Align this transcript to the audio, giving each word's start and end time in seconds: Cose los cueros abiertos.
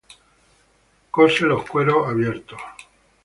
Cose 1.11 1.43
los 1.45 1.69
cueros 1.69 2.09
abiertos. 2.09 2.57